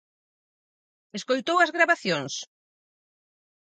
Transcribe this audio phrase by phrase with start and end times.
[1.17, 2.33] Escoitou as gravacións?